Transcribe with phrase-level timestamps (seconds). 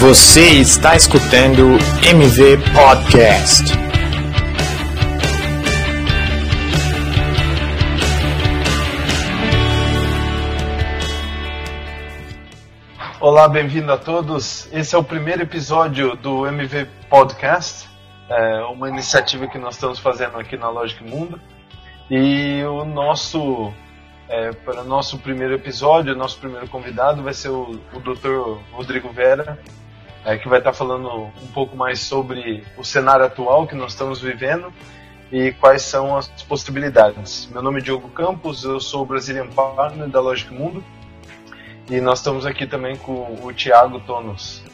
[0.00, 1.76] Você está escutando
[2.08, 3.64] MV Podcast.
[13.20, 14.72] Olá, bem-vindo a todos.
[14.72, 17.86] Esse é o primeiro episódio do MV Podcast,
[18.30, 21.38] é uma iniciativa que nós estamos fazendo aqui na Logic Mundo.
[22.10, 23.70] E o nosso
[24.30, 28.62] é, para o nosso primeiro episódio, nosso primeiro convidado vai ser o, o Dr.
[28.72, 29.58] Rodrigo Vera,
[30.24, 34.20] é, que vai estar falando um pouco mais sobre o cenário atual que nós estamos
[34.20, 34.72] vivendo
[35.32, 37.48] e quais são as possibilidades.
[37.52, 40.84] Meu nome é Diogo Campos, eu sou Brazilian Partner da Logic Mundo
[41.88, 44.64] e nós estamos aqui também com o Thiago Tonos.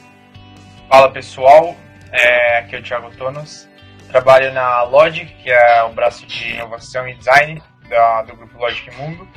[0.89, 1.77] Fala pessoal,
[2.11, 3.69] é, aqui é o Thiago Tonos,
[4.09, 8.91] trabalho na Logic, que é o braço de inovação e design da, do grupo Logic
[8.97, 9.29] Mundo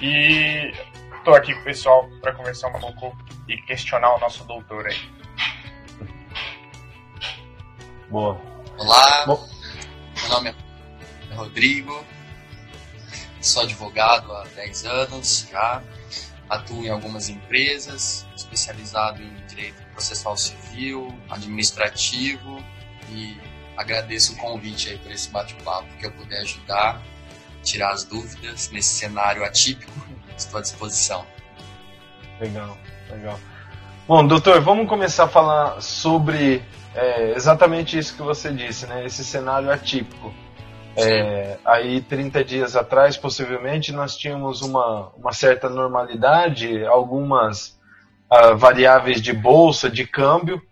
[0.00, 0.72] e
[1.16, 3.16] estou aqui com o pessoal para conversar um pouco
[3.48, 5.25] e questionar o nosso doutor aí.
[8.08, 8.40] Boa.
[8.78, 9.48] Olá, Bom.
[10.20, 10.54] meu nome
[11.30, 12.04] é Rodrigo,
[13.40, 15.82] sou advogado há 10 anos já,
[16.48, 22.62] atuo em algumas empresas, especializado em direito processual civil, administrativo
[23.10, 23.36] e
[23.76, 27.02] agradeço o convite aí por esse bate-papo que eu puder ajudar
[27.66, 29.92] tirar as dúvidas nesse cenário atípico,
[30.36, 31.26] estou à disposição.
[32.40, 32.78] Legal,
[33.10, 33.40] legal.
[34.08, 36.62] Bom, doutor, vamos começar a falar sobre
[36.94, 39.04] é, exatamente isso que você disse, né?
[39.04, 40.32] Esse cenário atípico.
[40.96, 47.76] É, aí, 30 dias atrás, possivelmente, nós tínhamos uma, uma certa normalidade, algumas
[48.30, 50.62] uh, variáveis de bolsa, de câmbio,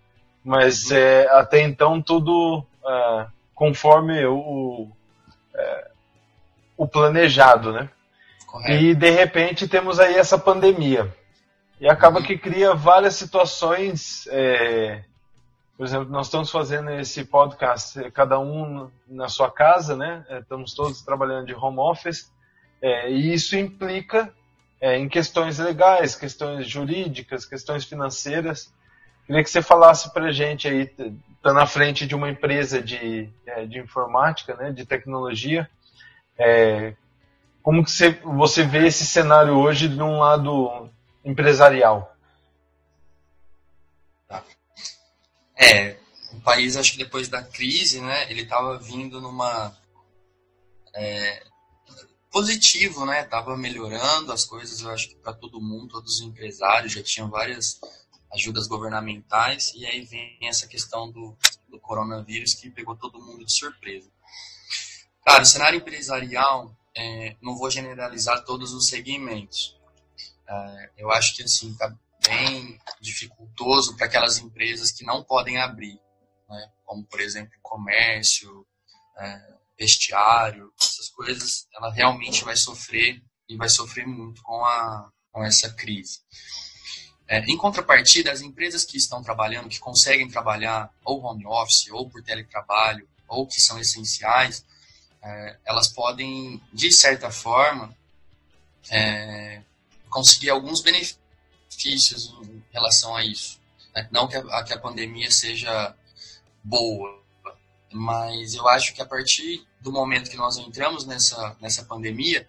[0.44, 0.96] mas uhum.
[0.96, 4.86] é, até então tudo uh, conforme o,
[5.56, 5.88] é,
[6.76, 7.88] o planejado, né?
[8.46, 8.80] Correto.
[8.80, 11.12] E de repente temos aí essa pandemia.
[11.80, 14.26] E acaba que cria várias situações.
[14.28, 15.04] É...
[15.76, 20.24] Por exemplo, nós estamos fazendo esse podcast, cada um na sua casa, né?
[20.28, 22.32] É, estamos todos trabalhando de home office.
[22.80, 24.32] É, e isso implica
[24.80, 28.72] é, em questões legais, questões jurídicas, questões financeiras.
[29.26, 30.86] Queria que você falasse para a gente aí,
[31.42, 35.68] tá na frente de uma empresa de, é, de informática, né, de tecnologia,
[36.38, 36.94] é,
[37.62, 40.83] como que você, você vê esse cenário hoje de um lado
[41.24, 42.14] empresarial?
[45.56, 45.96] É,
[46.32, 49.76] o país, acho que depois da crise, né, ele estava vindo numa...
[50.94, 51.44] É,
[52.34, 53.22] positivo, né?
[53.22, 57.30] Tava melhorando as coisas, eu acho que para todo mundo, todos os empresários já tinham
[57.30, 57.78] várias
[58.32, 61.36] ajudas governamentais e aí vem essa questão do,
[61.68, 64.10] do coronavírus que pegou todo mundo de surpresa.
[65.24, 69.76] Cara, o cenário empresarial, é, não vou generalizar todos os segmentos.
[70.46, 71.94] É, eu acho que assim está
[72.26, 75.98] bem dificultoso para aquelas empresas que não podem abrir,
[76.48, 76.70] né?
[76.84, 78.66] como por exemplo comércio,
[79.18, 85.44] é, vestiário, essas coisas, ela realmente vai sofrer e vai sofrer muito com, a, com
[85.44, 86.20] essa crise.
[87.26, 92.08] É, em contrapartida, as empresas que estão trabalhando, que conseguem trabalhar ou home office, ou
[92.08, 94.64] por teletrabalho, ou que são essenciais,
[95.22, 97.96] é, elas podem, de certa forma,
[98.90, 99.62] é,
[100.14, 103.60] conseguir alguns benefícios em relação a isso.
[103.92, 104.08] Né?
[104.12, 105.92] Não que a, que a pandemia seja
[106.62, 107.20] boa,
[107.92, 112.48] mas eu acho que a partir do momento que nós entramos nessa, nessa pandemia,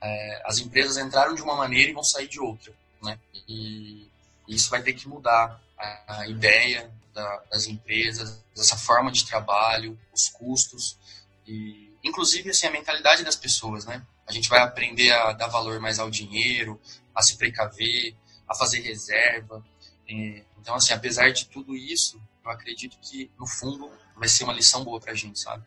[0.00, 2.72] é, as empresas entraram de uma maneira e vão sair de outra.
[3.00, 3.16] Né?
[3.48, 4.10] E
[4.48, 9.96] isso vai ter que mudar a, a ideia da, das empresas, essa forma de trabalho,
[10.12, 10.98] os custos.
[11.46, 14.04] E inclusive assim, a mentalidade das pessoas, né?
[14.28, 16.78] A gente vai aprender a dar valor mais ao dinheiro,
[17.14, 18.14] a se precaver,
[18.46, 19.64] a fazer reserva.
[20.06, 24.84] Então, assim, apesar de tudo isso, eu acredito que, no fundo, vai ser uma lição
[24.84, 25.64] boa pra gente, sabe?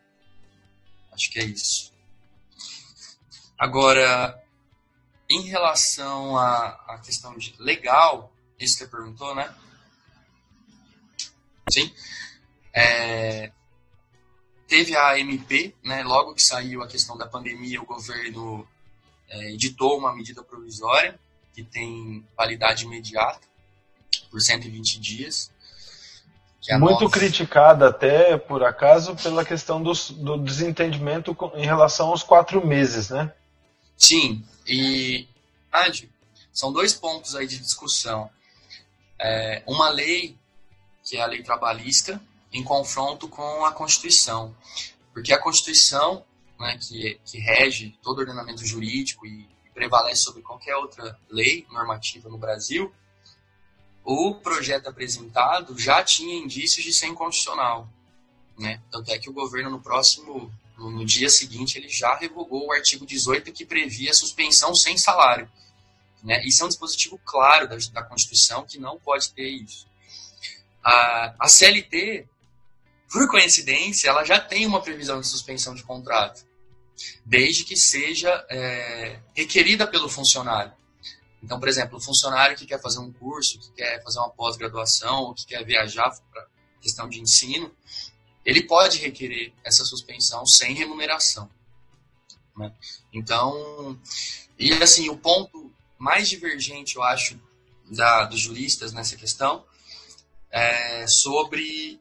[1.12, 1.92] Acho que é isso.
[3.58, 4.40] Agora,
[5.28, 9.52] em relação à, à questão de legal, isso que você perguntou, né?
[11.70, 11.92] Sim.
[12.72, 13.52] É,
[14.72, 18.66] Teve a MP, né, logo que saiu a questão da pandemia, o governo
[19.28, 21.20] é, editou uma medida provisória
[21.54, 23.46] que tem validade imediata
[24.30, 25.52] por 120 dias.
[26.66, 32.66] É Muito criticada até, por acaso, pela questão do, do desentendimento em relação aos quatro
[32.66, 33.30] meses, né?
[33.94, 35.28] Sim, e
[35.70, 36.10] Adi,
[36.50, 38.30] são dois pontos aí de discussão.
[39.20, 40.34] É, uma lei,
[41.04, 42.18] que é a lei trabalhista,
[42.52, 44.54] em confronto com a Constituição.
[45.12, 46.24] Porque a Constituição,
[46.58, 52.28] né, que, que rege todo o ordenamento jurídico e, prevalece sobre qualquer outra lei normativa
[52.28, 52.92] no Brasil,
[54.04, 57.88] o projeto apresentado já tinha indícios de ser inconstitucional.
[58.58, 58.80] Né?
[58.90, 63.06] Tanto é que o governo, no próximo, no, dia seguinte, ele já revogou o artigo
[63.06, 65.50] 18 que previa suspensão sem salário.
[66.22, 66.44] Né?
[66.44, 69.86] Isso é um dispositivo claro da, da Constituição que não pode ter isso.
[70.84, 72.28] A, a CLT,
[73.12, 76.44] por coincidência, ela já tem uma previsão de suspensão de contrato,
[77.24, 80.72] desde que seja é, requerida pelo funcionário.
[81.42, 85.24] Então, por exemplo, o funcionário que quer fazer um curso, que quer fazer uma pós-graduação,
[85.24, 86.46] ou que quer viajar para
[86.80, 87.70] questão de ensino,
[88.44, 91.50] ele pode requerer essa suspensão sem remuneração.
[92.56, 92.72] Né?
[93.12, 93.98] Então,
[94.58, 97.38] e assim, o ponto mais divergente, eu acho,
[97.90, 99.64] da, dos juristas nessa questão
[100.50, 102.00] é sobre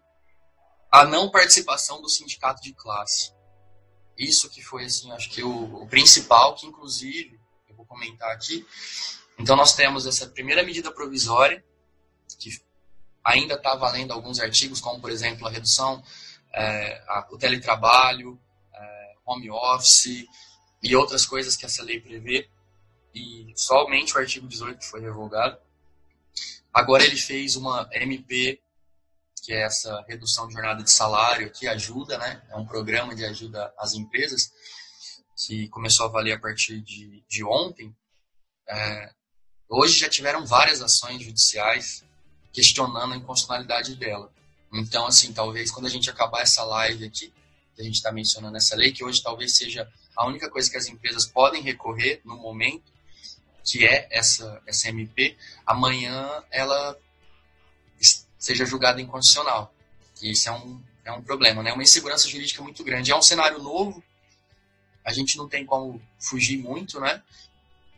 [0.91, 3.33] a não participação do sindicato de classe.
[4.17, 7.39] Isso que foi, assim, acho que o, o principal, que inclusive,
[7.69, 8.65] eu vou comentar aqui,
[9.41, 11.65] então, nós temos essa primeira medida provisória,
[12.39, 12.61] que
[13.23, 16.03] ainda está valendo alguns artigos, como, por exemplo, a redução,
[16.53, 18.39] é, a, o teletrabalho,
[18.71, 20.27] é, home office
[20.83, 22.47] e outras coisas que essa lei prevê,
[23.15, 25.57] e somente o artigo 18 foi revogado.
[26.71, 28.61] Agora ele fez uma MP,
[29.43, 32.41] que é essa redução de jornada de salário, que ajuda, né?
[32.49, 34.51] É um programa de ajuda às empresas,
[35.45, 37.95] que começou a valer a partir de, de ontem.
[38.69, 39.11] É,
[39.73, 42.03] Hoje já tiveram várias ações judiciais
[42.51, 44.29] questionando a inconstitucionalidade dela.
[44.73, 47.33] Então, assim, talvez quando a gente acabar essa live aqui,
[47.73, 50.75] que a gente está mencionando essa lei, que hoje talvez seja a única coisa que
[50.75, 52.91] as empresas podem recorrer no momento,
[53.63, 56.97] que é essa, essa MP, amanhã ela
[58.41, 59.71] seja julgada inconstitucional.
[60.21, 61.71] E isso é um, é um problema, né?
[61.71, 63.11] Uma insegurança jurídica muito grande.
[63.11, 64.03] É um cenário novo,
[65.05, 67.21] a gente não tem como fugir muito, né?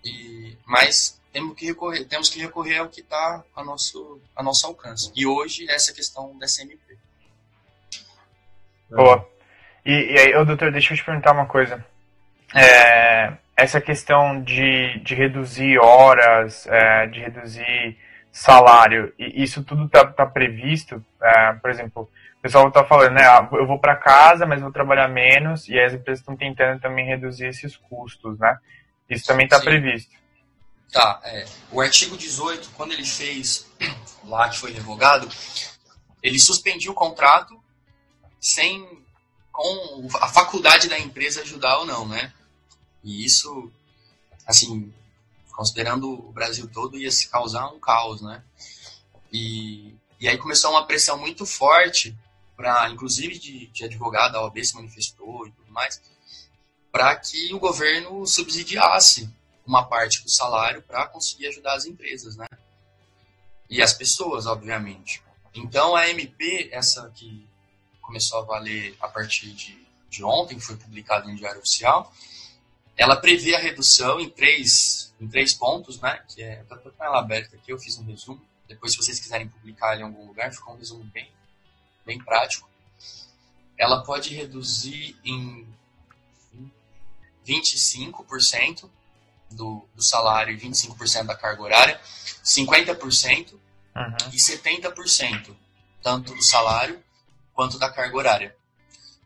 [0.04, 4.68] E, mas temos que recorrer, temos que recorrer ao que está a nosso, a nosso
[4.68, 5.12] alcance.
[5.16, 6.78] E hoje, essa questão da SMP.
[8.90, 9.28] Boa.
[9.86, 11.84] E, e aí, doutor, deixa eu te perguntar uma coisa.
[12.54, 17.98] É, essa questão de, de reduzir horas, é, de reduzir
[18.34, 21.06] salário, isso tudo está tá previsto?
[21.22, 22.10] É, por exemplo,
[22.40, 23.24] o pessoal está falando, né?
[23.24, 27.06] Ah, eu vou para casa, mas vou trabalhar menos, e as empresas estão tentando também
[27.06, 28.58] reduzir esses custos, né?
[29.08, 30.12] Isso também está previsto.
[30.92, 33.72] Tá, é, o artigo 18, quando ele fez
[34.26, 35.30] lá que foi revogado,
[36.24, 37.62] ele suspendiu o contrato
[38.42, 39.04] sem
[39.52, 42.34] com a faculdade da empresa ajudar ou não, né?
[43.04, 43.72] E isso,
[44.48, 44.92] assim,
[45.54, 48.44] considerando o Brasil todo, ia se causar um caos, né?
[49.32, 52.16] E, e aí começou uma pressão muito forte
[52.56, 56.02] para, inclusive de, de advogado, a OAB se manifestou e tudo mais,
[56.92, 59.30] para que o governo subsidiasse
[59.66, 62.48] uma parte do salário para conseguir ajudar as empresas, né?
[63.70, 65.24] E as pessoas, obviamente.
[65.54, 67.48] Então a MP, essa que
[68.02, 72.12] começou a valer a partir de, de ontem, foi publicada em Diário Oficial,
[72.98, 76.24] ela prevê a redução em três, em três pontos, né?
[76.28, 78.42] Que é, estou com ela aberta aqui, eu fiz um resumo.
[78.68, 81.30] Depois, se vocês quiserem publicar em algum lugar, ficou um resumo bem,
[82.06, 82.70] bem prático.
[83.78, 85.68] Ela pode reduzir em
[87.46, 88.90] 25%
[89.52, 92.02] do, do salário e 25% da carga horária,
[92.44, 93.60] 50% uhum.
[94.32, 95.56] e 70%,
[96.02, 97.04] tanto do salário
[97.54, 98.56] quanto da carga horária.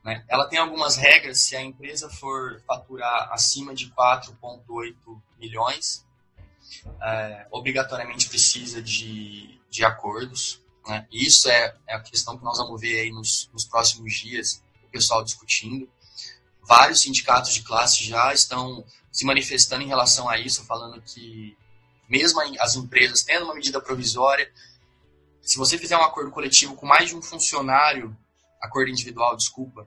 [0.08, 0.24] Né?
[0.30, 4.96] Ela tem algumas regras, se a empresa for faturar acima de 4,8
[5.38, 6.06] milhões,
[7.04, 10.64] é, obrigatoriamente precisa de, de acordos.
[10.88, 11.06] Né?
[11.12, 14.88] Isso é, é a questão que nós vamos ver aí nos, nos próximos dias, o
[14.88, 15.90] pessoal discutindo.
[16.64, 21.58] Vários sindicatos de classe já estão se manifestando em relação a isso, falando que
[22.08, 24.50] mesmo as empresas tendo uma medida provisória,
[25.42, 28.16] se você fizer um acordo coletivo com mais de um funcionário,
[28.62, 29.86] acordo individual, desculpa,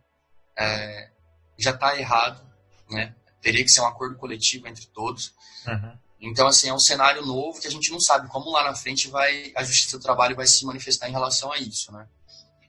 [0.60, 1.10] é,
[1.56, 2.46] já está errado,
[2.90, 3.14] né?
[3.40, 5.34] Teria que ser um acordo coletivo entre todos.
[5.66, 5.98] Uhum.
[6.20, 9.08] Então, assim, é um cenário novo que a gente não sabe como lá na frente
[9.08, 12.06] vai a Justiça do Trabalho vai se manifestar em relação a isso, né?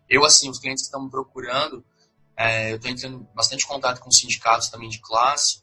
[0.10, 1.84] Eu, assim, os clientes que estão me procurando,
[2.36, 5.62] é, eu estou entrando bastante contato com sindicatos também de classe,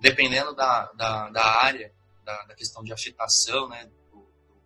[0.00, 1.92] dependendo da, da, da área,
[2.24, 4.62] da, da, questão de afetação, né, do, do,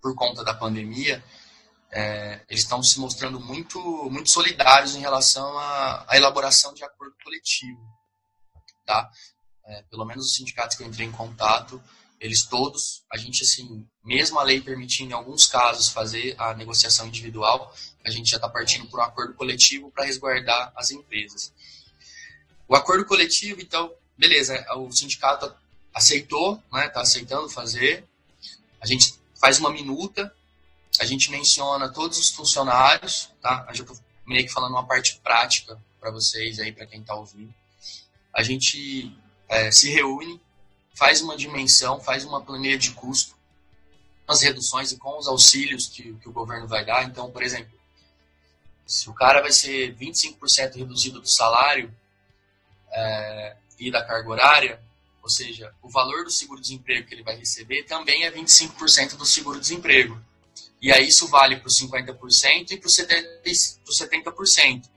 [0.00, 1.22] por conta da pandemia,
[1.92, 3.78] é, eles estão se mostrando muito,
[4.10, 7.78] muito solidários em relação à, à elaboração de acordo coletivo.
[8.86, 9.10] Tá?
[9.66, 11.82] É, pelo menos os sindicatos que eu entrei em contato,
[12.18, 17.06] eles todos, a gente assim, mesmo a lei permitindo em alguns casos fazer a negociação
[17.06, 21.52] individual, a gente já está partindo por um acordo coletivo para resguardar as empresas.
[22.66, 25.54] O acordo coletivo, então, beleza, o sindicato
[25.92, 28.08] aceitou, né, está aceitando fazer.
[28.80, 30.34] A gente faz uma minuta,
[31.00, 33.66] a gente menciona todos os funcionários, tá?
[33.68, 37.14] Eu já estou meio que falando uma parte prática para vocês aí, para quem está
[37.14, 37.52] ouvindo.
[38.32, 39.16] A gente
[39.48, 40.40] é, se reúne,
[40.94, 43.34] faz uma dimensão, faz uma planilha de custo,
[44.26, 47.04] as reduções e com os auxílios que, que o governo vai dar.
[47.04, 47.72] Então, por exemplo,
[48.86, 51.94] se o cara vai ser 25% reduzido do salário
[52.90, 54.82] é, e da carga horária,
[55.22, 60.20] ou seja, o valor do seguro-desemprego que ele vai receber também é 25% do seguro-desemprego.
[60.82, 64.90] E aí isso vale para os 50% e para os 70%.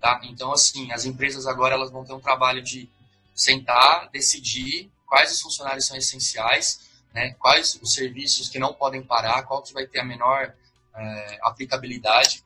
[0.00, 0.20] Tá?
[0.24, 2.88] Então, assim, as empresas agora elas vão ter um trabalho de
[3.34, 6.80] sentar, decidir quais os funcionários são essenciais,
[7.12, 10.54] né, quais os serviços que não podem parar, qual que vai ter a menor
[10.94, 12.42] é, aplicabilidade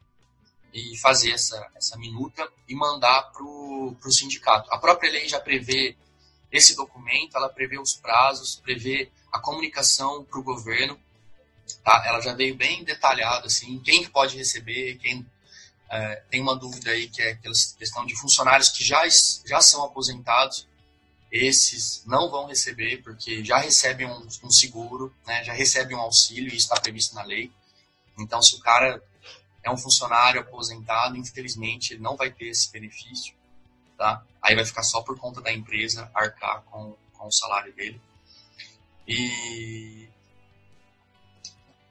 [0.73, 4.73] e fazer essa, essa minuta e mandar para o sindicato.
[4.73, 5.97] A própria lei já prevê
[6.51, 10.99] esse documento, ela prevê os prazos, prevê a comunicação para o governo,
[11.85, 12.03] tá?
[12.07, 15.27] ela já veio bem detalhada, assim, quem pode receber, quem
[15.91, 17.35] é, tem uma dúvida aí que é
[17.79, 19.03] questão de funcionários que já,
[19.47, 20.67] já são aposentados,
[21.31, 26.53] esses não vão receber, porque já recebem um, um seguro, né, já recebem um auxílio,
[26.53, 27.51] e está previsto na lei.
[28.19, 29.03] Então, se o cara
[29.63, 33.35] é um funcionário aposentado, infelizmente, ele não vai ter esse benefício,
[33.97, 34.23] tá?
[34.43, 38.01] Aí vai ficar só por conta da empresa arcar com, com o salário dele.
[39.07, 40.09] E,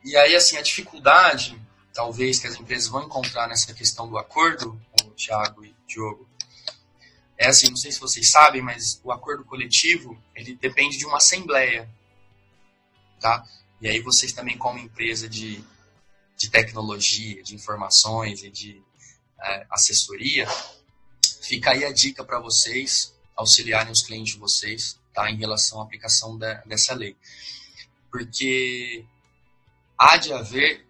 [0.03, 1.60] e aí, assim, a dificuldade,
[1.93, 6.27] talvez, que as empresas vão encontrar nessa questão do acordo, o Thiago e o Diogo,
[7.38, 11.17] é assim, não sei se vocês sabem, mas o acordo coletivo, ele depende de uma
[11.17, 11.89] assembleia,
[13.20, 13.43] tá?
[13.81, 15.63] E aí vocês também, como empresa de
[16.41, 18.81] de tecnologia, de informações e de
[19.39, 20.48] é, assessoria,
[21.43, 25.84] fica aí a dica para vocês auxiliarem os clientes de vocês tá, em relação à
[25.84, 27.15] aplicação da, dessa lei.
[28.10, 29.05] Porque
[30.01, 30.84] há de haver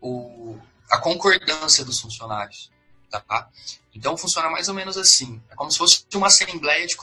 [0.00, 0.58] o,
[0.90, 2.72] a concordância dos funcionários.
[3.10, 3.50] Tá?
[3.94, 5.42] Então funciona mais ou menos assim.
[5.50, 6.96] É como se fosse uma assembleia de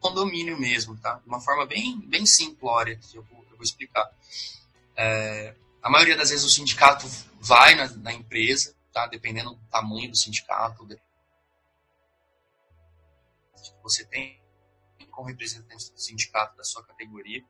[0.00, 1.14] condomínio mesmo, tá?
[1.14, 4.10] De uma forma bem, bem simplória, que eu vou, eu vou explicar.
[4.96, 7.06] É, a maioria das vezes o sindicato
[7.40, 9.06] vai na, na empresa, tá?
[9.06, 10.86] dependendo do tamanho do sindicato.
[13.82, 14.40] Você tem
[15.10, 17.44] como representante do sindicato da sua categoria.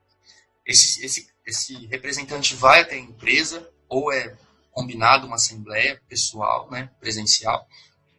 [0.66, 4.37] Esse, esse, esse representante vai até a empresa, ou é
[4.71, 7.66] combinado uma assembleia pessoal, né, presencial,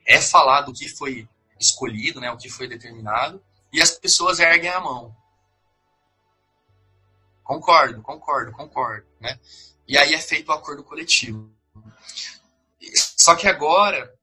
[0.06, 1.28] é falado o que foi
[1.60, 5.16] escolhido, né, o que foi determinado, e as pessoas erguem a mão.
[7.44, 9.40] Concordo, concordo, concordo, né?
[9.88, 11.54] E aí é feito o acordo coletivo.
[13.16, 14.14] Só que agora.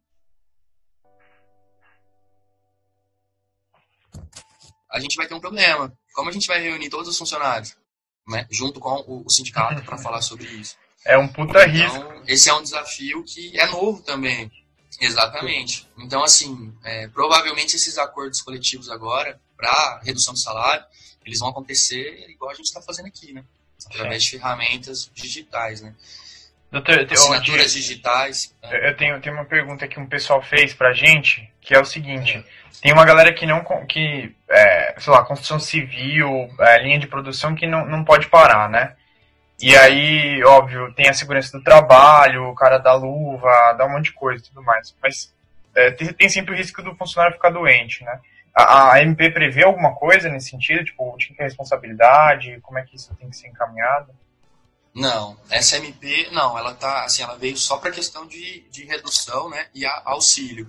[4.90, 5.96] A gente vai ter um problema.
[6.12, 7.76] Como a gente vai reunir todos os funcionários,
[8.26, 10.76] né, junto com o, sindicato, para falar sobre isso?
[11.04, 12.22] É um puta então, risco.
[12.26, 14.50] Esse é um desafio que é novo também.
[15.00, 15.88] Exatamente.
[15.98, 20.84] Então, assim, é, provavelmente esses acordos coletivos agora, para redução do salário,
[21.24, 23.44] eles vão acontecer igual a gente está fazendo aqui, né?
[23.86, 25.94] através de ferramentas digitais, né?
[26.72, 28.56] Doutor, Assinaturas digitais.
[28.62, 28.88] Né?
[28.88, 32.38] Eu tenho, tenho uma pergunta que um pessoal fez pra gente, que é o seguinte.
[32.38, 32.62] É.
[32.80, 37.54] Tem uma galera que não, que, é, sei lá, construção civil, é, linha de produção
[37.54, 38.96] que não, não pode parar, né?
[39.60, 44.06] E aí, óbvio, tem a segurança do trabalho, o cara da luva, dá um monte
[44.06, 44.96] de coisa e tudo mais.
[45.02, 45.32] Mas
[45.76, 48.18] é, tem, tem sempre o risco do funcionário ficar doente, né?
[48.54, 50.82] A, a MP prevê alguma coisa nesse sentido?
[50.82, 52.58] Tipo, tinha que responsabilidade?
[52.62, 54.10] Como é que isso tem que ser encaminhado?
[54.94, 59.48] Não, essa MP, não, ela tá, assim, ela veio só para questão de, de redução,
[59.48, 60.68] né, e auxílio.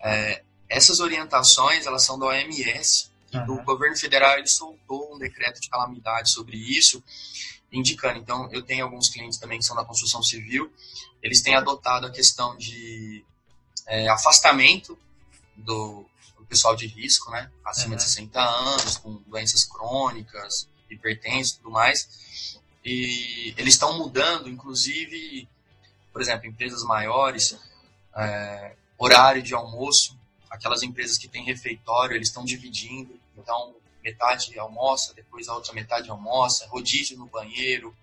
[0.00, 3.54] É, essas orientações, elas são da OMS, uhum.
[3.54, 7.02] o governo federal ele soltou um decreto de calamidade sobre isso,
[7.72, 8.18] indicando.
[8.18, 10.72] Então, eu tenho alguns clientes também que são da construção civil,
[11.20, 13.24] eles têm adotado a questão de
[13.86, 14.96] é, afastamento
[15.56, 16.06] do,
[16.52, 17.50] pessoal de risco, né?
[17.64, 17.96] Acima uhum.
[17.96, 22.60] de 60 anos, com doenças crônicas, hipertensos e tudo mais.
[22.84, 25.48] E eles estão mudando, inclusive,
[26.12, 27.58] por exemplo, empresas maiores,
[28.16, 30.18] é, horário de almoço,
[30.50, 33.18] aquelas empresas que têm refeitório, eles estão dividindo.
[33.36, 37.96] Então, metade almoça, depois a outra metade almoça, rodízio no banheiro,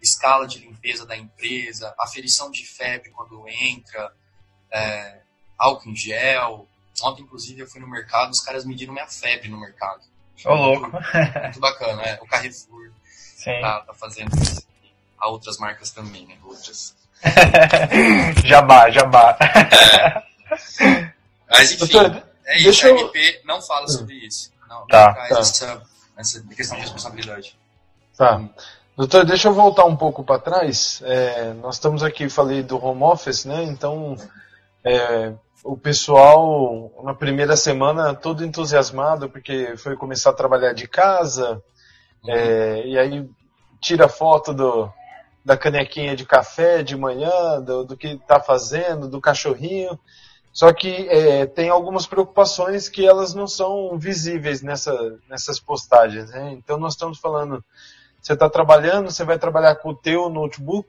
[0.00, 4.14] escala de limpeza da empresa, aferição de febre quando entra,
[4.70, 5.20] é,
[5.58, 6.68] álcool em gel,
[7.02, 10.02] Ontem, inclusive, eu fui no mercado, os caras mediram minha febre no mercado.
[10.44, 10.90] Ô, louco.
[10.90, 12.18] Muito bacana, é.
[12.22, 12.85] O Carrefour
[13.60, 14.66] tá, tá, fazendo isso.
[15.18, 16.36] Há outras marcas também, né?
[16.44, 16.94] Outras.
[18.44, 19.38] jabá, jabá.
[19.40, 21.12] É.
[21.50, 22.86] Mas enfim, Doutor, é isso.
[22.86, 24.52] A MP não fala sobre isso.
[24.68, 25.38] Não, tá, não traz tá.
[25.38, 25.82] essa,
[26.16, 27.58] essa questão de responsabilidade.
[28.16, 28.42] Tá.
[28.96, 31.02] Doutor, deixa eu voltar um pouco para trás.
[31.04, 33.62] É, nós estamos aqui, falei do home office, né?
[33.64, 34.16] Então,
[34.82, 41.62] é, o pessoal, na primeira semana, todo entusiasmado, porque foi começar a trabalhar de casa.
[42.26, 43.28] É, e aí
[43.80, 44.90] tira foto do,
[45.44, 49.98] da canequinha de café de manhã, do, do que está fazendo, do cachorrinho.
[50.52, 56.30] Só que é, tem algumas preocupações que elas não são visíveis nessa, nessas postagens.
[56.30, 56.52] Né?
[56.52, 57.62] Então nós estamos falando,
[58.20, 60.88] você está trabalhando, você vai trabalhar com o teu notebook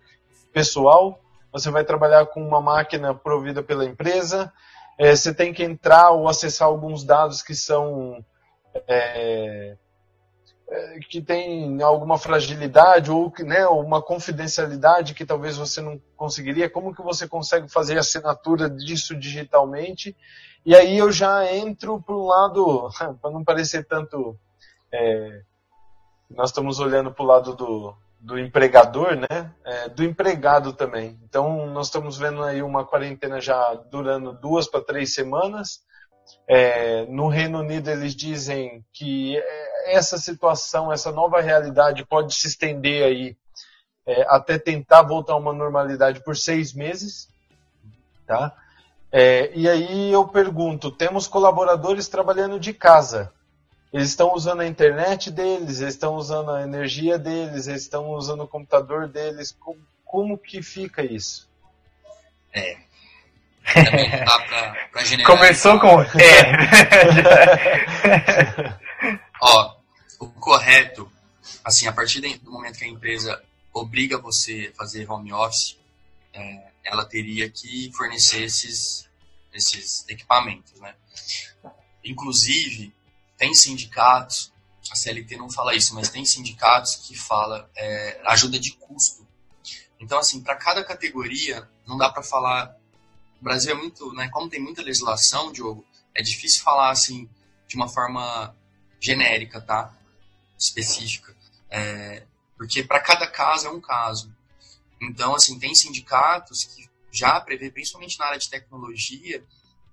[0.53, 1.19] pessoal,
[1.51, 4.51] você vai trabalhar com uma máquina provida pela empresa,
[4.97, 8.23] é, você tem que entrar ou acessar alguns dados que são
[8.87, 9.75] é,
[11.09, 17.01] que tem alguma fragilidade ou né, uma confidencialidade que talvez você não conseguiria, como que
[17.01, 20.15] você consegue fazer assinatura disso digitalmente?
[20.65, 22.89] E aí eu já entro para um lado,
[23.21, 24.37] para não parecer tanto.
[24.91, 25.41] É,
[26.29, 29.53] nós estamos olhando para o lado do, do empregador, né?
[29.63, 31.17] É, do empregado também.
[31.23, 35.81] Então nós estamos vendo aí uma quarentena já durando duas para três semanas.
[36.47, 39.37] É, no Reino Unido eles dizem que
[39.85, 43.37] essa situação, essa nova realidade pode se estender aí
[44.05, 47.27] é, até tentar voltar a uma normalidade por seis meses,
[48.25, 48.55] tá?
[49.11, 53.31] É, e aí eu pergunto, temos colaboradores trabalhando de casa.
[53.91, 58.43] Eles estão usando a internet deles, eles estão usando a energia deles, eles estão usando
[58.43, 59.51] o computador deles.
[59.51, 61.49] Como, como que fica isso?
[62.53, 62.77] É,
[63.73, 66.01] também não dá pra, pra Começou com.
[66.01, 66.41] É.
[69.41, 69.75] Ó,
[70.19, 71.11] o correto,
[71.63, 73.41] assim, a partir do momento que a empresa
[73.73, 75.77] obriga você a fazer home office,
[76.33, 79.07] é, ela teria que fornecer esses,
[79.53, 80.95] esses equipamentos, né?
[82.03, 82.93] Inclusive,
[83.37, 84.51] tem sindicatos,
[84.91, 89.27] a CLT não fala isso, mas tem sindicatos que fala é, ajuda de custo.
[89.99, 92.75] Então, assim, para cada categoria, não dá para falar
[93.39, 97.29] o Brasil é muito, né, como tem muita legislação, Diogo, é difícil falar assim
[97.67, 98.55] de uma forma
[98.99, 99.93] genérica, tá?
[100.57, 101.35] Específica.
[101.69, 102.23] É,
[102.57, 104.35] porque para cada caso é um caso.
[104.99, 109.43] Então, assim, tem sindicatos que já prevê, principalmente na área de tecnologia,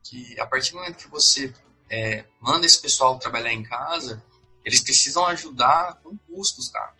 [0.02, 1.52] que a partir do momento que você
[1.90, 4.22] é, manda esse pessoal trabalhar em casa,
[4.64, 6.94] eles precisam ajudar com custos, cara.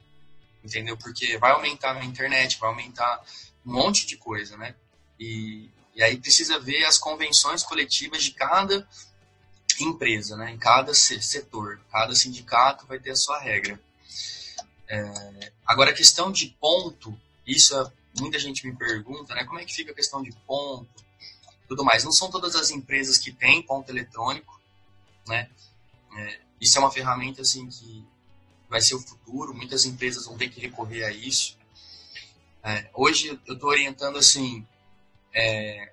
[0.63, 0.97] Entendeu?
[0.97, 3.23] Porque vai aumentar na internet, vai aumentar
[3.65, 4.75] um monte de coisa, né?
[5.19, 8.87] E, e aí precisa ver as convenções coletivas de cada
[9.81, 10.51] empresa, né?
[10.51, 11.81] em cada setor.
[11.91, 13.81] Cada sindicato vai ter a sua regra.
[14.89, 19.45] É, agora, a questão de ponto, isso é, muita gente me pergunta, né?
[19.45, 21.05] Como é que fica a questão de ponto,
[21.69, 22.05] tudo mais.
[22.05, 24.61] Não são todas as empresas que têm ponto eletrônico,
[25.27, 25.49] né?
[26.17, 28.05] É, isso é uma ferramenta assim que
[28.69, 29.55] vai ser o futuro.
[29.55, 31.57] Muitas empresas vão ter que recorrer a isso.
[32.63, 34.67] É, hoje eu estou orientando assim
[35.35, 35.93] é,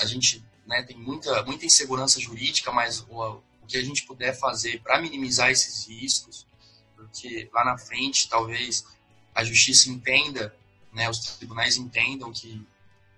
[0.00, 4.32] a gente né, tem muita, muita insegurança jurídica, mas o, o que a gente puder
[4.32, 6.46] fazer para minimizar esses riscos,
[6.96, 8.84] porque lá na frente talvez
[9.34, 10.54] a justiça entenda,
[10.92, 12.66] né, os tribunais entendam que,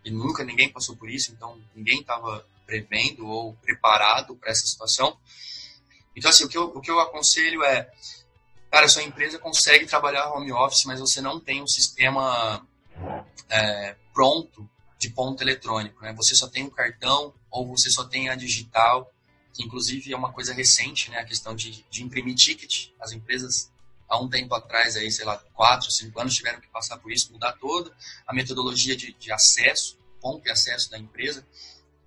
[0.02, 5.16] que nunca ninguém passou por isso, então ninguém estava prevendo ou preparado para essa situação.
[6.16, 7.90] Então, assim, o que, eu, o que eu aconselho é,
[8.70, 12.66] cara, sua empresa consegue trabalhar home office, mas você não tem um sistema
[13.48, 14.68] é, pronto
[15.02, 16.00] de ponto eletrônico.
[16.00, 16.12] Né?
[16.12, 19.12] Você só tem o cartão ou você só tem a digital,
[19.52, 21.18] que inclusive é uma coisa recente, né?
[21.18, 22.90] a questão de, de imprimir ticket.
[23.00, 23.68] As empresas,
[24.08, 27.32] há um tempo atrás, aí, sei lá, quatro, cinco anos, tiveram que passar por isso,
[27.32, 27.92] mudar toda
[28.24, 31.44] a metodologia de, de acesso, ponto e acesso da empresa,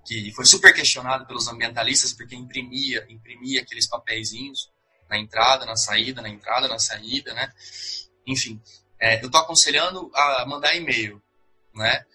[0.05, 4.71] que foi super questionado pelos ambientalistas, porque imprimia, imprimia aqueles papeizinhos
[5.09, 7.51] na entrada, na saída, na entrada, na saída, né?
[8.25, 8.61] Enfim,
[8.97, 11.21] é, eu estou aconselhando a mandar e-mail,
[11.73, 12.05] né?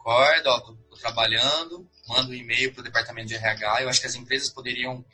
[0.00, 3.82] Acorda, ó, tô, tô trabalhando, manda um e-mail para o departamento de RH.
[3.82, 5.04] Eu acho que as empresas poderiam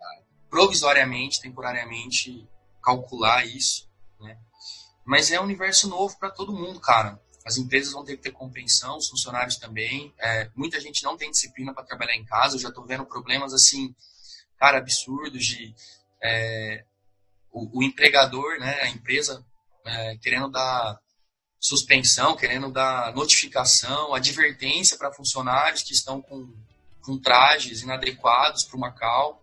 [0.00, 2.46] ah, provisoriamente, temporariamente,
[2.82, 3.88] calcular isso,
[4.20, 4.38] né?
[5.04, 7.20] Mas é um universo novo para todo mundo, cara.
[7.44, 10.12] As empresas vão ter que ter compreensão, os funcionários também.
[10.18, 12.56] É, muita gente não tem disciplina para trabalhar em casa.
[12.56, 13.94] Eu já estou vendo problemas assim,
[14.58, 15.72] cara, absurdos de
[16.20, 16.84] é,
[17.52, 19.46] o, o, empregador, né, a empresa
[19.84, 20.98] é, querendo dar
[21.66, 26.48] suspensão, querendo dar notificação, advertência para funcionários que estão com,
[27.02, 29.42] com trajes inadequados para uma call,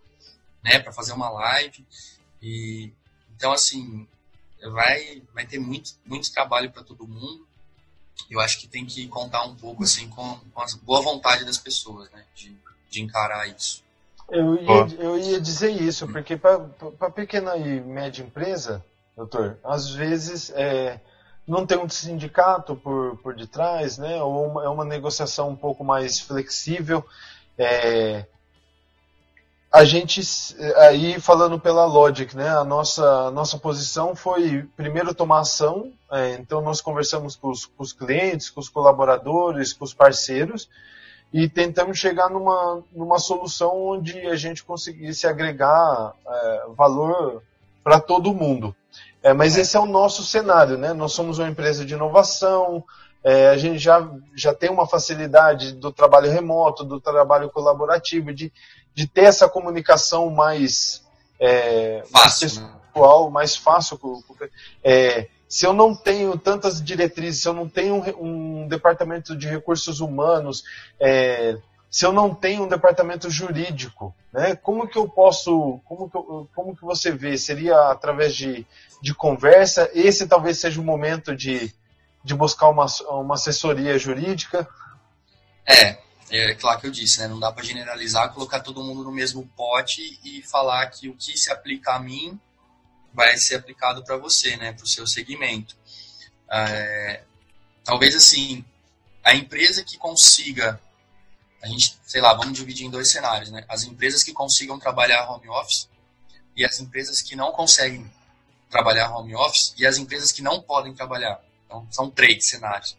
[0.63, 1.85] né, para fazer uma live.
[2.41, 2.91] E
[3.35, 4.07] então assim
[4.71, 7.47] vai vai ter muito muito trabalho para todo mundo.
[8.29, 11.57] Eu acho que tem que contar um pouco assim com, com a boa vontade das
[11.57, 12.55] pessoas, né, de,
[12.89, 13.83] de encarar isso.
[14.29, 18.83] Eu ia, eu ia dizer isso, porque para pequena e média empresa,
[19.15, 20.99] doutor, às vezes é,
[21.47, 24.21] não tem um sindicato por, por detrás, né?
[24.21, 27.05] Ou uma, é uma negociação um pouco mais flexível.
[27.57, 28.25] É,
[29.71, 30.21] a gente
[30.77, 32.49] aí falando pela Logic, né?
[32.49, 35.91] A nossa a nossa posição foi primeiro tomar ação.
[36.11, 40.69] É, então nós conversamos com os, com os, clientes, com os colaboradores, com os parceiros
[41.33, 47.41] e tentamos chegar numa numa solução onde a gente conseguisse agregar é, valor
[47.83, 48.75] para todo mundo.
[49.21, 50.93] É, mas esse é o nosso cenário, né?
[50.93, 52.83] Nós somos uma empresa de inovação,
[53.23, 58.51] é, a gente já, já tem uma facilidade do trabalho remoto, do trabalho colaborativo, de,
[58.93, 61.05] de ter essa comunicação mais,
[61.39, 63.31] é, fácil, mais pessoal, né?
[63.31, 63.99] mais fácil.
[64.83, 69.47] É, se eu não tenho tantas diretrizes, se eu não tenho um, um departamento de
[69.47, 70.63] recursos humanos,
[70.99, 71.57] é,
[71.93, 74.55] se eu não tenho um departamento jurídico, né?
[74.55, 77.37] Como que eu posso, como que, como que você vê?
[77.37, 78.65] Seria através de,
[78.99, 79.87] de conversa?
[79.93, 81.71] Esse talvez seja o momento de,
[82.23, 84.67] de buscar uma, uma assessoria jurídica?
[85.67, 85.99] É,
[86.31, 87.27] é claro que eu disse, né?
[87.27, 91.37] Não dá para generalizar, colocar todo mundo no mesmo pote e falar que o que
[91.37, 92.39] se aplica a mim
[93.13, 94.73] vai ser aplicado para você, né?
[94.73, 95.77] Para o seu segmento.
[96.49, 97.21] É,
[97.83, 98.65] talvez assim,
[99.23, 100.81] a empresa que consiga
[101.63, 103.63] a gente, sei lá, vamos dividir em dois cenários, né?
[103.69, 105.87] As empresas que consigam trabalhar home office
[106.57, 108.11] e as empresas que não conseguem
[108.69, 111.41] trabalhar home office e as empresas que não podem trabalhar.
[111.65, 112.97] Então, são três cenários.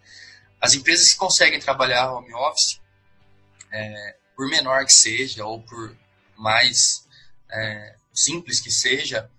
[0.58, 2.80] As empresas que conseguem trabalhar home office,
[3.70, 5.94] é, por menor que seja ou por
[6.34, 7.06] mais
[7.50, 9.30] é, simples que seja,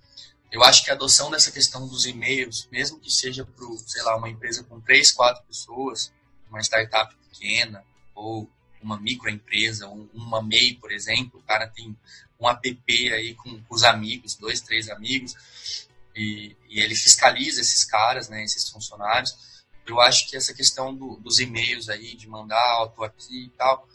[0.52, 4.16] eu acho que a adoção dessa questão dos e-mails, mesmo que seja para, sei lá,
[4.18, 6.14] uma empresa com três, quatro pessoas,
[6.48, 7.84] uma startup pequena
[8.14, 8.48] ou
[8.86, 11.98] uma microempresa, uma MEI, por exemplo, o cara tem
[12.40, 18.30] um app aí com, os amigos, dois, três amigos, e, e, ele fiscaliza esses caras,
[18.30, 19.66] né, esses funcionários.
[19.88, 23.50] Eu acho que essa questão do, dos e-mails aí, de mandar, ó, tô aqui e
[23.50, 23.88] tal,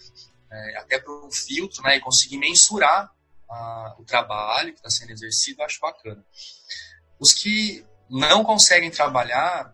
[0.50, 3.10] é, até para o filtro, né, e conseguir mensurar
[3.48, 6.24] a, o trabalho que está sendo exercido, eu acho bacana.
[7.18, 9.72] Os que não conseguem trabalhar,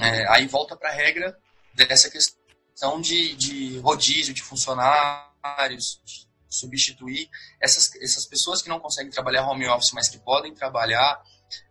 [0.00, 1.38] é, aí volta para a regra
[1.74, 2.37] dessa questão
[2.78, 7.28] questão de, de rodízio de funcionários, de substituir
[7.60, 11.20] essas, essas pessoas que não conseguem trabalhar home office, mas que podem trabalhar,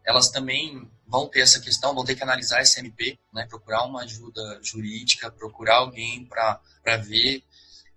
[0.06, 4.60] elas também vão ter essa questão, vão ter que analisar SMP, né, procurar uma ajuda
[4.62, 6.62] jurídica, procurar alguém para
[6.98, 7.42] ver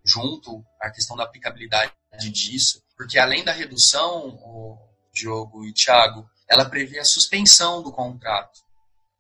[0.05, 1.93] junto a questão da aplicabilidade
[2.33, 4.79] disso, porque além da redução, o
[5.13, 8.61] Diogo e Thiago, ela prevê a suspensão do contrato.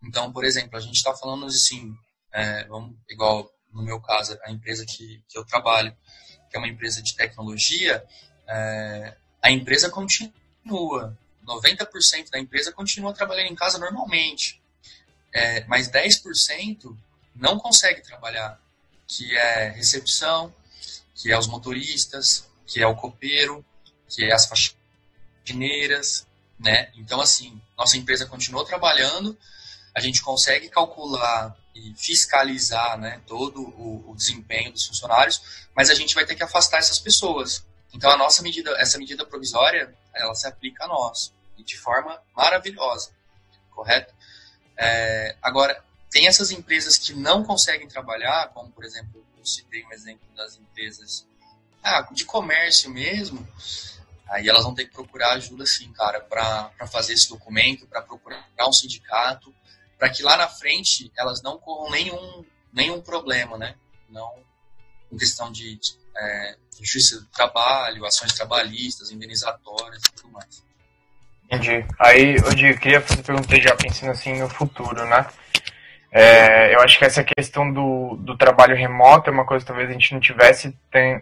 [0.01, 1.93] Então, por exemplo, a gente está falando assim,
[2.33, 5.97] é, vamos, igual no meu caso, a empresa que, que eu trabalho,
[6.51, 8.05] que é uma empresa de tecnologia,
[8.47, 11.17] é, a empresa continua.
[11.47, 14.61] 90% da empresa continua trabalhando em casa normalmente.
[15.33, 16.97] É, mas 10%
[17.35, 18.61] não consegue trabalhar,
[19.07, 20.55] que é recepção,
[21.15, 23.65] que é os motoristas, que é o copeiro,
[24.09, 26.27] que é as faxineiras,
[26.59, 26.91] né?
[26.95, 29.39] Então, assim, nossa empresa continua trabalhando,
[29.95, 35.95] a gente consegue calcular e fiscalizar né, todo o, o, desempenho dos funcionários, mas a
[35.95, 37.65] gente vai ter que afastar essas pessoas.
[37.93, 42.21] Então a nossa medida, essa medida provisória, ela se aplica a nós e de forma
[42.35, 43.11] maravilhosa,
[43.71, 44.13] correto?
[44.77, 49.93] É, agora tem essas empresas que não conseguem trabalhar, como por exemplo eu citei um
[49.93, 51.27] exemplo das empresas
[51.83, 53.47] ah, de comércio mesmo,
[54.29, 58.45] aí elas vão ter que procurar ajuda sim, cara, para fazer esse documento, para procurar
[58.67, 59.55] um sindicato
[60.01, 63.75] para que lá na frente elas não corram nenhum, nenhum problema, né?
[64.09, 64.33] Não
[65.13, 65.79] em questão de
[66.17, 70.65] é, justiça do trabalho, ações trabalhistas, indenizatórias e tudo mais.
[71.45, 71.85] Entendi.
[71.99, 75.27] Aí, eu queria fazer pergunta já pensando assim no futuro, né?
[76.13, 79.91] É, eu acho que essa questão do, do trabalho remoto é uma coisa que talvez
[79.91, 80.77] a gente não tivesse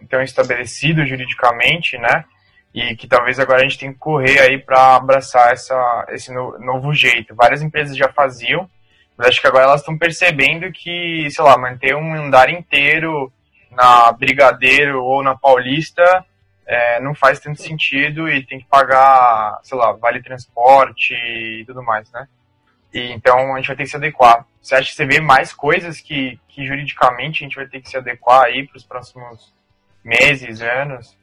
[0.07, 2.25] tão estabelecido juridicamente, né?
[2.73, 6.57] E que talvez agora a gente tenha que correr aí para abraçar essa, esse no,
[6.59, 7.35] novo jeito.
[7.35, 8.69] Várias empresas já faziam,
[9.17, 13.31] mas acho que agora elas estão percebendo que, sei lá, manter um andar inteiro
[13.71, 16.25] na Brigadeiro ou na Paulista
[16.69, 21.81] é, não faz tanto sentido e tem que pagar, sei lá, vale transporte e tudo
[21.81, 22.27] mais, né?
[22.93, 24.45] E, então a gente vai ter que se adequar.
[24.61, 27.89] Você acha que você vê mais coisas que, que juridicamente a gente vai ter que
[27.89, 29.51] se adequar aí para os próximos
[30.03, 31.17] meses, anos?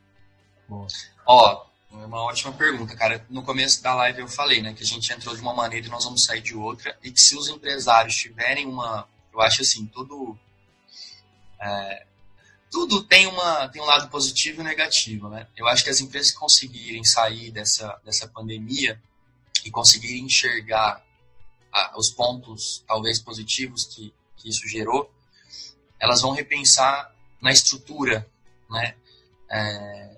[1.26, 3.26] Ó, uma ótima pergunta, cara.
[3.28, 5.90] No começo da live eu falei, né, que a gente entrou de uma maneira e
[5.90, 9.86] nós vamos sair de outra, e que se os empresários tiverem uma, eu acho assim,
[9.86, 10.38] tudo,
[11.60, 12.06] é,
[12.70, 15.48] tudo tem uma, tem um lado positivo e negativo, né?
[15.56, 19.00] Eu acho que as empresas conseguirem sair dessa, dessa pandemia
[19.64, 21.04] e conseguirem enxergar
[21.96, 25.12] os pontos talvez positivos que, que isso gerou,
[26.00, 28.26] elas vão repensar na estrutura,
[28.70, 28.94] né?
[29.50, 30.15] É,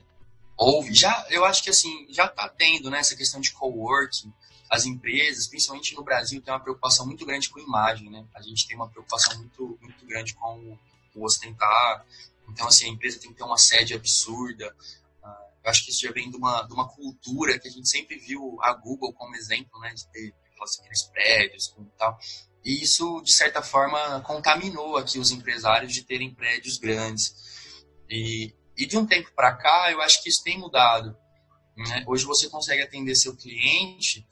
[0.59, 4.33] houve, já, eu acho que assim, já está tendo né, essa questão de coworking,
[4.69, 8.27] as empresas, principalmente no Brasil, tem uma preocupação muito grande com imagem, né?
[8.35, 10.77] A gente tem uma preocupação muito, muito grande com
[11.15, 12.05] o ostentar.
[12.49, 14.75] Então, assim, a empresa tem que ter uma sede absurda.
[15.23, 15.27] Uh,
[15.65, 18.19] eu acho que isso já vem de uma, de uma cultura que a gente sempre
[18.19, 19.95] viu a Google como exemplo, né?
[19.95, 20.35] De ter
[20.81, 22.19] aqueles prédios e tal.
[22.63, 27.35] E isso, de certa forma, contaminou aqui os empresários de terem prédios grandes.
[28.11, 31.17] E, e de um tempo para cá, eu acho que isso tem mudado.
[31.77, 32.05] Né?
[32.07, 34.25] Hoje você consegue atender seu cliente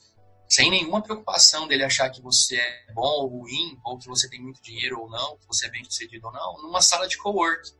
[0.49, 4.41] sem nenhuma preocupação dele achar que você é bom ou ruim, ou que você tem
[4.41, 7.73] muito dinheiro ou não, que você é bem sucedido ou não, numa sala de cowork,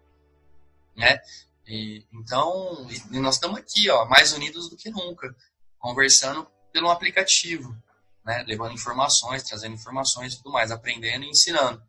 [0.97, 1.21] né?
[1.65, 5.33] E, então, e nós estamos aqui, ó, mais unidos do que nunca,
[5.79, 7.77] conversando pelo aplicativo,
[8.25, 8.45] né?
[8.49, 11.81] Levando informações, trazendo informações e tudo mais, aprendendo e ensinando.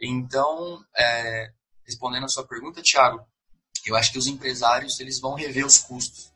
[0.00, 1.52] Então, é,
[1.84, 3.26] respondendo a sua pergunta, Thiago,
[3.86, 6.30] eu acho que os empresários eles vão rever os custos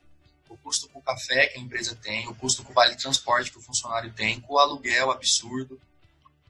[0.52, 3.50] o custo com o café que a empresa tem, o custo com o vale transporte
[3.50, 5.80] que o funcionário tem, com o aluguel absurdo,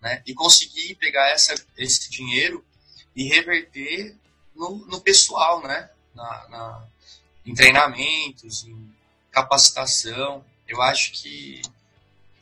[0.00, 0.22] né?
[0.26, 2.64] E conseguir pegar essa, esse dinheiro
[3.14, 4.16] e reverter
[4.54, 5.88] no, no pessoal, né?
[6.14, 6.86] Na, na,
[7.46, 8.92] em treinamentos, em
[9.30, 10.44] capacitação.
[10.66, 11.62] Eu acho que,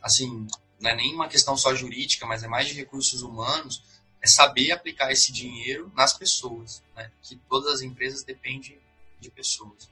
[0.03, 0.49] assim,
[0.81, 3.83] não é nem uma questão só jurídica, mas é mais de recursos humanos,
[4.23, 7.11] é saber aplicar esse dinheiro nas pessoas, né?
[7.23, 8.79] Que todas as empresas dependem
[9.19, 9.89] de pessoas.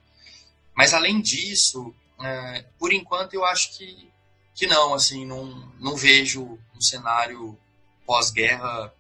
[0.75, 4.11] Mas além disso, é, por enquanto eu acho que,
[4.55, 5.47] que não, assim, não,
[5.79, 7.59] não vejo um cenário
[8.07, 8.93] pós-guerra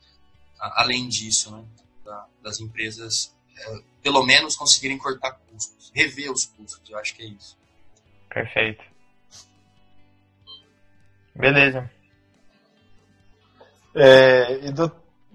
[0.58, 1.64] além disso, né?
[2.04, 7.22] Da, das empresas, é, pelo menos conseguirem cortar custos, rever os custos, eu acho que
[7.22, 7.56] é isso.
[8.28, 8.82] Perfeito.
[11.34, 11.90] Beleza.
[13.94, 14.72] É, e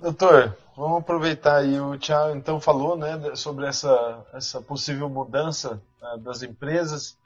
[0.03, 6.17] doutor, vamos aproveitar aí, o Thiago então falou né, sobre essa, essa possível mudança né,
[6.19, 7.17] das empresas.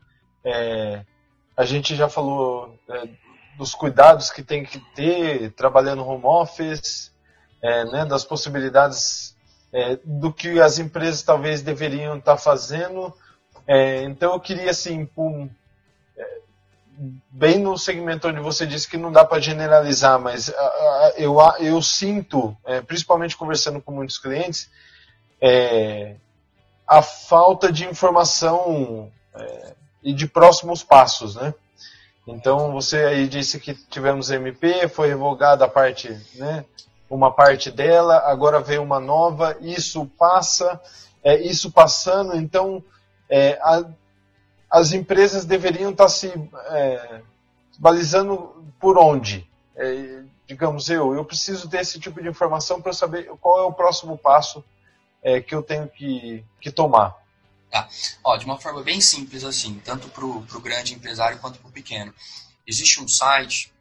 [0.46, 1.04] É,
[1.58, 3.10] a gente já falou é,
[3.58, 7.12] dos cuidados que tem que ter trabalhando home office,
[7.64, 9.36] é, né, das possibilidades
[9.74, 13.12] é, do que as empresas talvez deveriam estar fazendo.
[13.66, 15.50] É, então eu queria assim, um,
[17.30, 21.38] bem no segmento onde você disse que não dá para generalizar, mas a, a, eu,
[21.60, 22.58] eu sinto,
[22.88, 24.70] principalmente conversando com muitos clientes,
[26.88, 31.54] a falta de informação é, e de próximos passos, né?
[32.26, 36.64] Então você aí disse que tivemos MP, foi revogada a parte, né?
[37.10, 40.80] Uma parte dela, agora veio uma nova, isso passa,
[41.24, 42.84] é, isso passando, então
[43.30, 43.84] é, a,
[44.70, 46.28] as empresas deveriam estar se
[46.70, 47.22] é,
[47.78, 49.48] balizando por onde?
[49.76, 53.74] É, digamos eu, eu preciso ter esse tipo de informação para saber qual é o
[53.74, 54.64] próximo passo
[55.22, 57.16] é, que eu tenho que, que tomar?
[57.70, 57.88] Tá.
[58.24, 61.72] Ó, de uma forma bem simples assim, tanto para o grande empresário quanto para o
[61.72, 62.14] pequeno.
[62.66, 63.74] Existe um site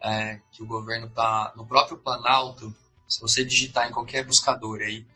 [0.00, 2.74] é, que o governo está no próprio Planalto,
[3.08, 5.06] se você digitar em qualquer buscador aí,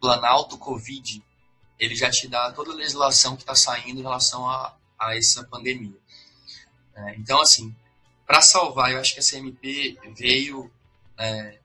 [0.00, 1.22] Planalto Covid,
[1.78, 5.44] ele já te dá toda a legislação que está saindo em relação a, a essa
[5.44, 5.98] pandemia.
[6.94, 7.74] É, então, assim,
[8.26, 10.70] para salvar, eu acho que a CMP veio
[11.16, 11.58] é,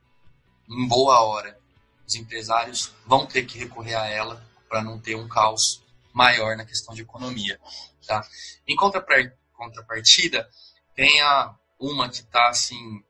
[0.69, 1.59] em boa hora
[2.05, 5.81] os empresários vão ter que recorrer a ela para não ter um caos
[6.13, 7.59] maior na questão de economia.
[8.05, 8.27] Tá?
[8.67, 10.49] Em contrapartida,
[10.95, 13.03] tem a, uma que está assim,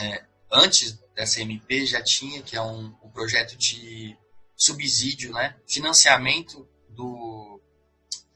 [0.00, 4.16] é, antes dessa MP já tinha, que é um, um projeto de
[4.56, 7.60] subsídio, né, financiamento do,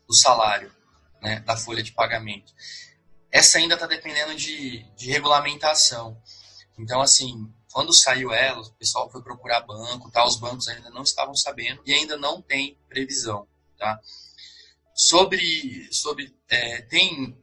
[0.07, 0.71] do salário,
[1.23, 2.53] né, da folha de pagamento.
[3.31, 6.21] Essa ainda está dependendo de, de regulamentação.
[6.79, 10.25] Então, assim, quando saiu ela, o pessoal foi procurar banco, tá?
[10.25, 13.47] Os bancos ainda não estavam sabendo e ainda não tem previsão,
[13.79, 14.01] tá?
[14.95, 17.41] Sobre, sobre é, tem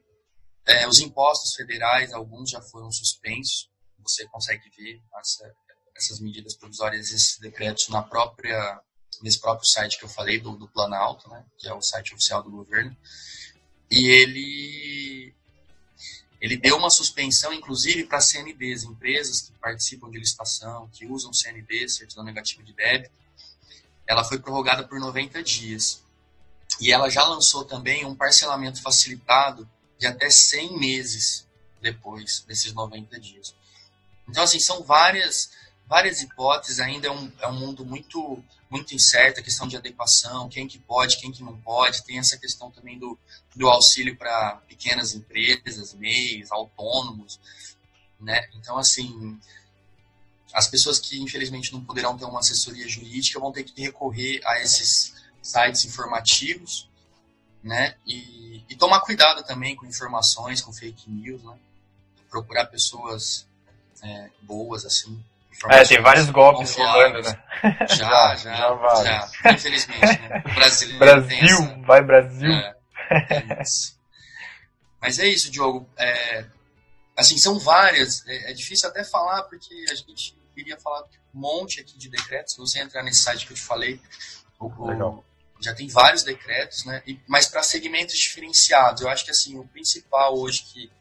[0.66, 3.70] é, os impostos federais, alguns já foram suspensos.
[4.00, 5.56] Você consegue ver essa,
[5.97, 8.79] essas medidas provisórias, esses decretos na própria
[9.21, 11.43] nesse próprio site que eu falei do, do Planalto, né?
[11.57, 12.95] Que é o site oficial do governo.
[13.89, 15.33] E ele
[16.39, 21.89] ele deu uma suspensão, inclusive, para CNDs, empresas que participam de licitação, que usam CND,
[21.89, 23.12] certidão negativa de débito.
[24.05, 26.03] Ela foi prorrogada por 90 dias.
[26.79, 31.47] E ela já lançou também um parcelamento facilitado de até 100 meses
[31.81, 33.55] depois desses 90 dias.
[34.29, 35.49] Então, assim, são várias,
[35.88, 40.50] várias hipóteses, ainda é um, é um mundo muito muito incerto, a questão de adequação,
[40.50, 43.17] quem que pode, quem que não pode, tem essa questão também do,
[43.56, 47.39] do auxílio para pequenas empresas, MEIs, autônomos.
[48.19, 48.50] né?
[48.56, 49.39] Então, assim,
[50.54, 54.60] as pessoas que infelizmente não poderão ter uma assessoria jurídica vão ter que recorrer a
[54.62, 56.89] esses sites informativos,
[57.63, 57.95] né?
[58.06, 61.58] E, e tomar cuidado também com informações, com fake news, né?
[62.30, 63.47] Procurar pessoas
[64.04, 65.23] é, boas, assim.
[65.65, 67.43] É, tem vários golpes rolando, né?
[67.89, 70.43] Já, já, já, já, Infelizmente, né?
[70.46, 72.52] O brasileiro Brasil, essa, vai Brasil.
[72.52, 72.76] É,
[73.10, 73.62] é
[75.02, 75.89] Mas é isso, Diogo.
[75.98, 76.46] É,
[77.15, 78.26] assim, são várias.
[78.28, 82.54] É, é, difícil até falar, porque a gente queria falar um monte aqui de decretos.
[82.54, 84.00] Se você entrar nesse site que eu te falei,
[84.60, 85.24] o, o,
[85.60, 87.02] já tem vários decretos, né?
[87.08, 89.02] E, mas para segmentos diferenciados.
[89.02, 90.91] Eu acho que assim, o principal hoje que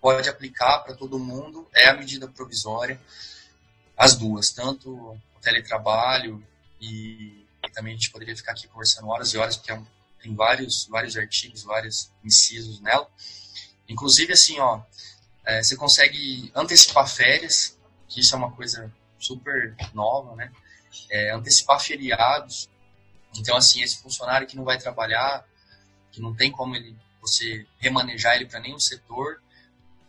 [0.00, 3.00] pode aplicar para todo mundo é a medida provisória,
[3.96, 6.44] as duas, tanto o teletrabalho
[6.80, 9.82] e, e, também a gente poderia ficar aqui conversando horas e horas, porque é
[10.20, 13.08] tem vários, vários artigos, vários incisos nela.
[13.88, 14.82] Inclusive, assim, ó,
[15.44, 20.52] é, você consegue antecipar férias, que isso é uma coisa super nova, né?
[21.10, 22.68] É, antecipar feriados.
[23.36, 25.44] Então, assim, esse funcionário que não vai trabalhar,
[26.10, 29.40] que não tem como ele, você remanejar ele para nenhum setor,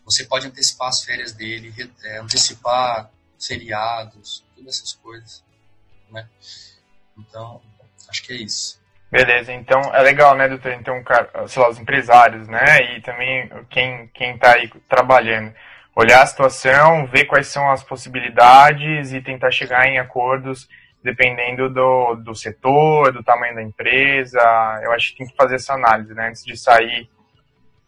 [0.09, 5.43] você pode antecipar as férias dele, é, antecipar feriados, todas essas coisas,
[6.09, 6.27] né?
[7.17, 7.61] Então,
[8.09, 8.79] acho que é isso.
[9.11, 10.71] Beleza, então é legal, né, doutor?
[10.73, 11.03] Então,
[11.47, 15.53] sei lá, os empresários, né, e também quem, quem tá aí trabalhando,
[15.95, 20.67] olhar a situação, ver quais são as possibilidades e tentar chegar em acordos
[21.03, 24.39] dependendo do, do setor, do tamanho da empresa.
[24.83, 27.09] Eu acho que tem que fazer essa análise, né, antes de sair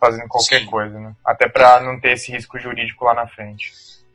[0.02, 0.66] fazendo qualquer Sim.
[0.66, 1.16] coisa, né?
[1.24, 3.72] Até para não ter esse risco jurídico lá na frente.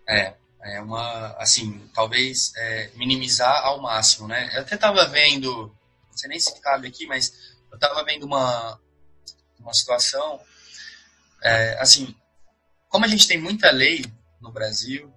[0.09, 4.51] É, é uma, assim, talvez é, minimizar ao máximo, né?
[4.55, 5.73] Eu até estava vendo,
[6.11, 7.33] não sei nem se cabe aqui, mas
[7.71, 8.81] eu estava vendo uma,
[9.61, 10.41] uma situação,
[11.41, 12.13] é, assim,
[12.89, 14.05] como a gente tem muita lei
[14.41, 15.15] no Brasil,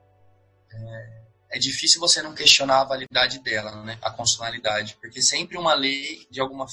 [0.72, 3.98] é, é, difícil você não questionar a validade dela, né?
[4.04, 6.68] A constitucionalidade, porque sempre uma lei, de alguma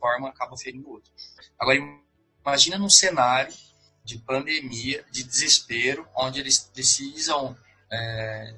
[0.00, 1.12] forma, acaba ferindo outra.
[1.60, 1.78] Agora,
[2.44, 3.52] Imagina num cenário
[4.04, 7.56] de pandemia, de desespero, onde eles precisam
[7.90, 8.54] é,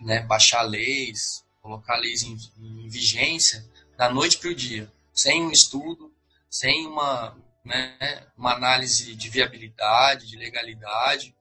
[0.00, 5.50] né, baixar leis, colocar leis em, em vigência da noite para o dia, sem um
[5.50, 6.14] estudo,
[6.48, 11.34] sem uma, né, uma análise de viabilidade, de legalidade.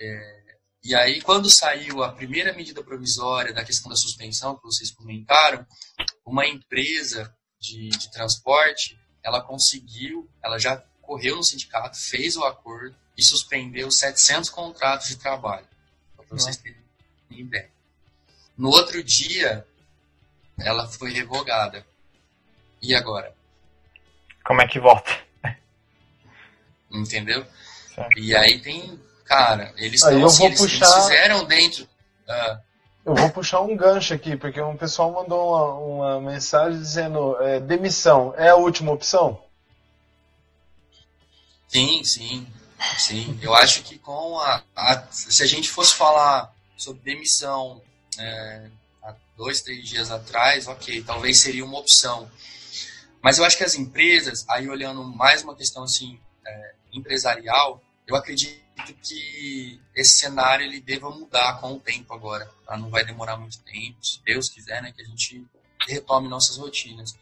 [0.00, 0.38] É,
[0.84, 5.66] e aí, quando saiu a primeira medida provisória da questão da suspensão, que vocês comentaram,
[6.24, 8.96] uma empresa de, de transporte
[9.28, 15.16] ela conseguiu, ela já correu no sindicato, fez o acordo e suspendeu 700 contratos de
[15.16, 15.66] trabalho.
[16.16, 16.76] Para vocês terem
[17.30, 17.70] ideia.
[18.56, 19.66] No outro dia,
[20.58, 21.86] ela foi revogada.
[22.82, 23.34] E agora?
[24.44, 25.10] Como é que volta?
[26.90, 27.46] Entendeu?
[27.94, 28.18] Certo.
[28.18, 30.86] E aí tem, cara, eles, aí assim, eles, puxar...
[30.86, 31.84] eles, fizeram dentro.
[31.84, 32.67] Uh,
[33.08, 37.58] eu vou puxar um gancho aqui, porque um pessoal mandou uma, uma mensagem dizendo é,
[37.58, 39.42] demissão é a última opção?
[41.66, 42.46] Sim, sim,
[42.98, 43.38] sim.
[43.40, 47.80] Eu acho que com a, a se a gente fosse falar sobre demissão
[48.18, 48.66] é,
[49.02, 52.30] há dois, três dias atrás, ok, talvez seria uma opção.
[53.22, 58.14] Mas eu acho que as empresas, aí olhando mais uma questão assim é, empresarial, eu
[58.14, 58.67] acredito
[59.02, 62.50] que esse cenário ele deva mudar com o tempo agora.
[62.66, 62.76] Tá?
[62.76, 65.44] Não vai demorar muito tempo, se Deus quiser, né, que a gente
[65.86, 67.16] retome nossas rotinas.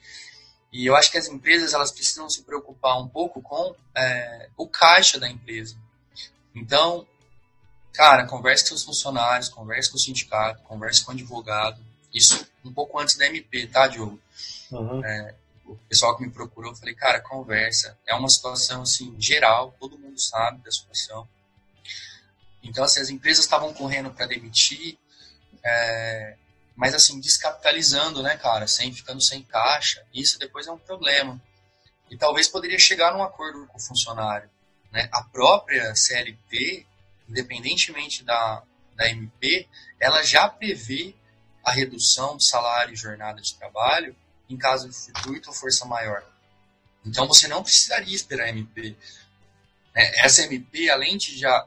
[0.73, 4.67] E eu acho que as empresas elas precisam se preocupar um pouco com é, o
[4.67, 5.77] caixa da empresa.
[6.55, 7.07] Então,
[7.93, 11.81] cara, converse com os funcionários, converse com o sindicato, converse com o advogado.
[12.13, 14.21] Isso um pouco antes da MP, tá, Diogo?
[14.71, 15.05] Uhum.
[15.05, 17.97] É, o pessoal que me procurou, eu falei, cara, conversa.
[18.07, 21.29] É uma situação assim geral, todo mundo sabe da situação.
[22.69, 24.99] Então, assim, as empresas estavam correndo para demitir,
[25.65, 26.37] é,
[26.75, 30.05] mas assim, descapitalizando, né, cara, sem ficando sem caixa.
[30.13, 31.41] Isso depois é um problema.
[32.11, 34.51] E talvez poderia chegar num acordo com o funcionário.
[34.93, 35.09] Né?
[35.13, 36.87] A própria CLT,
[37.29, 38.63] independentemente da,
[38.95, 39.69] da MP,
[39.99, 41.15] ela já prevê
[41.65, 44.15] a redução do salário e jornada de trabalho
[44.49, 46.25] em caso de fortuito ou força maior.
[47.05, 48.97] Então você não precisaria esperar a MP.
[49.95, 51.67] É, essa MP, além de já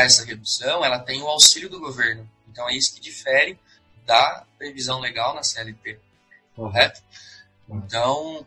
[0.00, 2.28] essa redução, ela tem o auxílio do governo.
[2.48, 3.58] Então é isso que difere
[4.06, 6.00] da previsão legal na CLT,
[6.54, 7.02] correto?
[7.68, 8.46] Então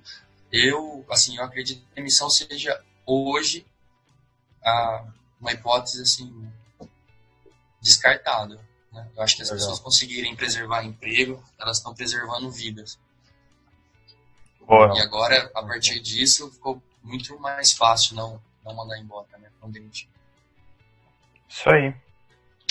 [0.51, 3.65] eu, assim, eu acredito que a emissão seja hoje
[4.63, 5.05] a,
[5.39, 6.51] uma hipótese assim
[7.81, 8.59] descartada.
[8.91, 9.07] Né?
[9.15, 9.59] Eu acho que as Legal.
[9.61, 12.97] pessoas conseguirem preservar emprego, elas estão preservando vidas.
[14.61, 14.97] Boa.
[14.97, 19.51] E agora, a partir disso, ficou muito mais fácil não, não mandar embora, né?
[19.61, 20.09] não demitir.
[21.47, 21.93] Isso aí.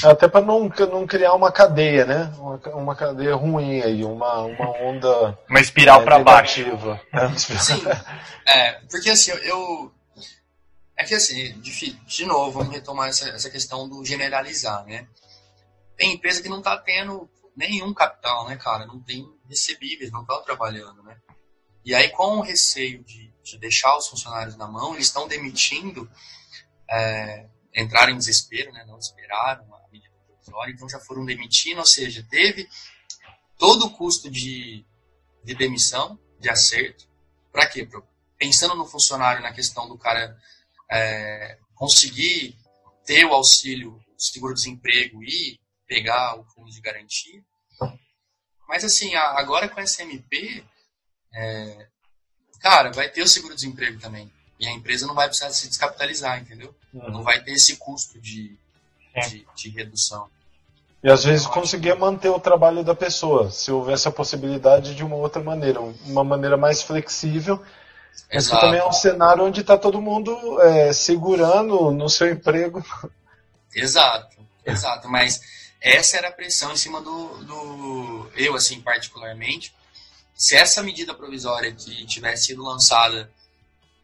[0.02, 2.34] Até para não, não criar uma cadeia, né?
[2.38, 5.38] Uma, uma cadeia ruim aí, uma, uma onda.
[5.48, 6.62] Uma espiral é, para baixo.
[7.12, 7.82] É, Sim.
[8.46, 9.92] É, porque assim, eu.
[10.96, 15.06] É que assim, de, de novo, vamos retomar essa, essa questão do generalizar, né?
[15.96, 18.86] Tem empresa que não tá tendo nenhum capital, né, cara?
[18.86, 21.16] Não tem recebíveis, não estão trabalhando, né?
[21.84, 26.08] E aí, com o receio de, de deixar os funcionários na mão, eles estão demitindo,
[26.90, 28.84] é, entraram em desespero, né?
[28.86, 32.68] Não esperaram a medida provisória, então já foram demitindo, ou seja, teve
[33.58, 34.84] todo o custo de,
[35.44, 37.08] de demissão, de acerto,
[37.52, 37.86] para quê?
[37.86, 38.02] Pra,
[38.38, 40.36] pensando no funcionário, na questão do cara
[40.90, 42.56] é, conseguir
[43.04, 47.42] ter o auxílio seguro-desemprego e pegar o fundo de garantia.
[48.68, 50.64] Mas assim, agora com essa MP,
[51.32, 51.88] é,
[52.60, 54.32] cara, vai ter o seguro-desemprego também.
[54.64, 56.74] E a empresa não vai precisar se descapitalizar, entendeu?
[56.92, 57.10] Uhum.
[57.10, 58.56] Não vai ter esse custo de,
[59.14, 59.20] é.
[59.28, 60.28] de, de, redução.
[61.02, 65.16] E às vezes conseguia manter o trabalho da pessoa, se houvesse a possibilidade de uma
[65.16, 67.62] outra maneira, uma maneira mais flexível.
[68.32, 72.82] Mas que também é um cenário onde está todo mundo é, segurando no seu emprego.
[73.74, 75.08] Exato, exato.
[75.08, 75.40] Mas
[75.80, 79.74] essa era a pressão em cima do, do eu assim particularmente
[80.34, 83.30] se essa medida provisória que tivesse sido lançada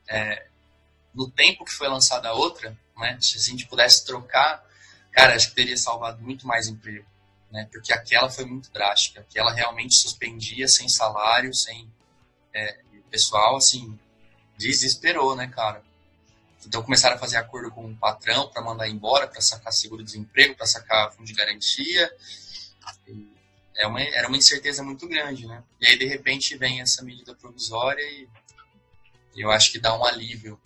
[0.09, 0.47] é,
[1.15, 4.65] no tempo que foi lançada a outra né se a gente pudesse trocar
[5.13, 7.07] cara acho que teria salvado muito mais emprego
[7.51, 11.91] né porque aquela foi muito drástica aquela realmente suspendia sem salário sem
[12.55, 12.81] é,
[13.11, 13.99] pessoal assim
[14.57, 15.83] desesperou né cara
[16.67, 20.67] então começaram a fazer acordo com o patrão para mandar embora, para sacar seguro-desemprego, para
[20.67, 22.11] sacar fundo de garantia.
[23.77, 25.63] É uma, era uma incerteza muito grande, né?
[25.81, 28.29] E aí, de repente, vem essa medida provisória e
[29.37, 30.61] eu acho que dá um alívio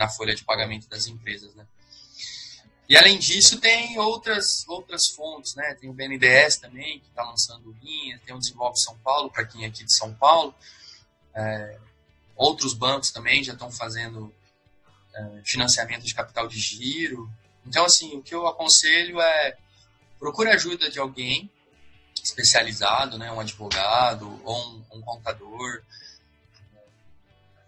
[0.00, 1.66] na folha de pagamento das empresas, né?
[2.88, 5.74] E além disso, tem outras, outras fontes, né?
[5.74, 9.64] Tem o BNDES também, que está lançando linha, tem o Desenvolve São Paulo, para quem
[9.64, 10.54] é aqui de São Paulo.
[11.34, 11.78] É,
[12.34, 14.34] outros bancos também já estão fazendo
[15.14, 17.30] é, financiamento de capital de giro.
[17.66, 19.56] Então, assim, o que eu aconselho é
[20.18, 21.50] procure ajuda de alguém
[22.24, 25.82] especializado, né, um advogado ou um, um contador.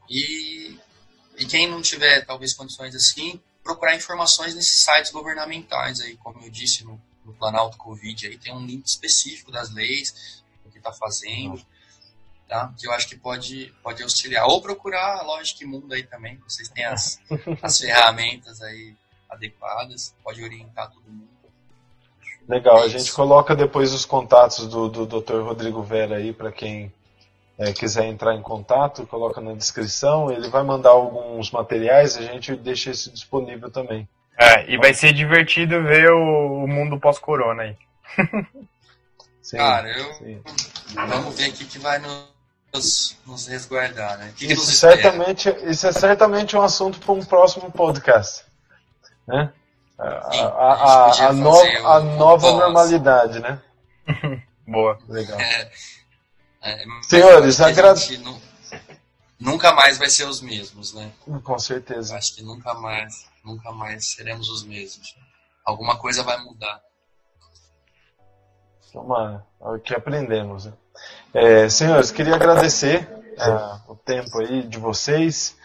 [0.09, 0.79] E,
[1.43, 6.51] e quem não tiver, talvez, condições assim, procurar informações nesses sites governamentais aí, como eu
[6.51, 10.93] disse no, no Planalto Covid, aí tem um link específico das leis, o que está
[10.93, 11.65] fazendo
[12.53, 12.71] tá?
[12.79, 14.47] Que eu acho que pode, pode auxiliar.
[14.47, 17.19] Ou procurar a Logic Mundo aí também, vocês têm as,
[17.63, 18.95] as ferramentas aí
[19.31, 21.29] adequadas, pode orientar todo mundo.
[22.47, 25.41] Legal, a gente coloca depois os contatos do, do Dr.
[25.43, 26.93] Rodrigo Vera aí para quem
[27.63, 30.31] é, quiser entrar em contato, coloca na descrição.
[30.31, 34.09] Ele vai mandar alguns materiais, a gente deixa isso disponível também.
[34.37, 37.77] É, e vai ser divertido ver o, o mundo pós-corona aí.
[39.41, 40.15] Sim, Cara, eu.
[40.15, 40.43] Sim.
[40.95, 42.29] Vamos ver aqui que vai no,
[42.73, 44.33] nos, nos resguardar, né?
[44.37, 48.45] Que isso, certamente, isso é certamente um assunto para um próximo podcast.
[49.27, 49.53] Né?
[49.99, 51.57] A, a, a, a, no,
[51.87, 53.61] a nova normalidade, né?
[54.67, 54.99] Boa.
[55.09, 55.39] Legal.
[55.39, 55.71] É,
[56.63, 58.13] é, Senhores, agradeço.
[59.39, 61.11] Nunca mais vai ser os mesmos, né?
[61.43, 62.17] Com certeza.
[62.17, 65.17] Acho que nunca mais, nunca mais seremos os mesmos.
[65.65, 66.81] Alguma coisa vai mudar.
[68.93, 70.67] Tomara, é o que aprendemos.
[70.67, 70.73] Né?
[71.35, 73.09] É, senhores, queria agradecer
[73.39, 75.57] é, o tempo aí de vocês.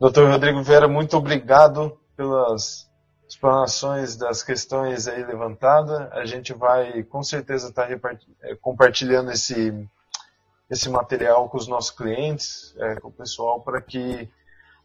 [0.00, 2.88] Doutor Rodrigo Vera, muito obrigado pelas
[3.28, 6.10] explanações das questões aí levantadas.
[6.12, 9.72] A gente vai com certeza estar tá é, compartilhando esse,
[10.70, 14.28] esse material com os nossos clientes, é, com o pessoal, para que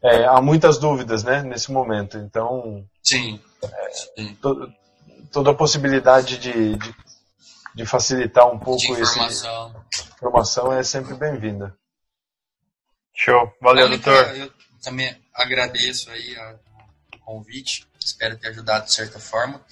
[0.02, 2.18] é, há muitas dúvidas né, nesse momento.
[2.18, 4.34] Então, sim, é, sim.
[4.36, 4.72] To,
[5.32, 6.94] toda a possibilidade de, de
[7.74, 9.84] de facilitar um pouco informação.
[9.92, 11.76] essa informação é sempre bem-vinda.
[13.12, 14.36] Show, valeu, doutor.
[14.36, 16.36] Eu também agradeço aí
[17.14, 19.64] o convite, espero ter ajudado de certa forma.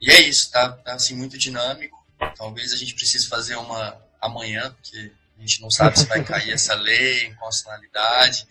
[0.00, 1.96] E é isso, tá, tá assim muito dinâmico.
[2.36, 6.52] Talvez a gente precise fazer uma amanhã, porque a gente não sabe se vai cair
[6.52, 8.46] essa lei, inconstitucionalidade.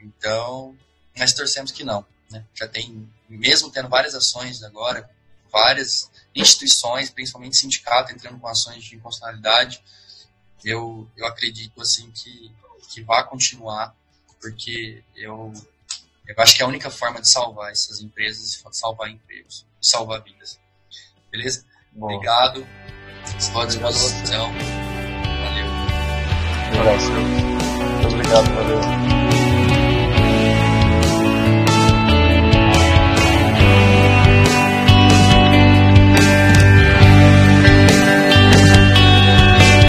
[0.00, 0.76] Então,
[1.16, 2.04] nós torcemos que não.
[2.30, 2.44] Né?
[2.54, 5.08] Já tem, mesmo tendo várias ações agora,
[5.50, 9.82] várias instituições, principalmente sindicato, entrando com ações de inconstitucionalidade,
[10.64, 12.52] eu, eu acredito assim que,
[12.90, 13.94] que vai continuar,
[14.40, 15.52] porque eu,
[16.26, 20.58] eu acho que é a única forma de salvar essas empresas, salvar empregos, salvar vidas.
[21.30, 21.64] Beleza?
[21.92, 22.06] Bom.
[22.06, 22.66] Obrigado.
[23.38, 24.52] Estou à disposição.
[26.72, 29.25] Muito obrigado, valeu.